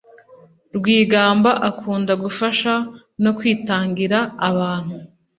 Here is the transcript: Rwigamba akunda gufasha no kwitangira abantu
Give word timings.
Rwigamba 0.75 1.51
akunda 1.69 2.13
gufasha 2.23 2.71
no 3.23 3.31
kwitangira 3.37 4.17
abantu 4.49 4.95